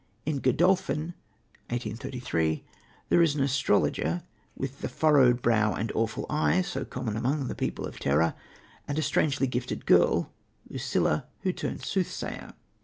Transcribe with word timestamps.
In 0.25 0.39
Godolphin 0.39 1.13
(1833) 1.69 2.65
there 3.09 3.21
is 3.21 3.35
an 3.35 3.43
astrologer 3.43 4.23
with 4.57 4.81
the 4.81 4.89
furrowed 4.89 5.43
brow 5.43 5.75
and 5.75 5.91
awful 5.91 6.25
eye, 6.27 6.63
so 6.63 6.83
common 6.83 7.15
among 7.15 7.45
the 7.47 7.53
people 7.53 7.85
of 7.85 7.99
terror, 7.99 8.33
and 8.87 8.97
a 8.97 9.03
strangely 9.03 9.45
gifted 9.45 9.85
girl, 9.85 10.31
Lucilla, 10.67 11.27
who 11.41 11.53
turns 11.53 11.85
soothsayer. 11.85 12.55